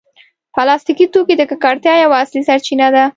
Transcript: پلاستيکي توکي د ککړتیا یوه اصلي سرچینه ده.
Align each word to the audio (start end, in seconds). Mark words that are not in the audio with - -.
پلاستيکي 0.55 1.05
توکي 1.13 1.35
د 1.37 1.43
ککړتیا 1.49 1.93
یوه 2.03 2.17
اصلي 2.23 2.41
سرچینه 2.49 2.87
ده. 2.95 3.05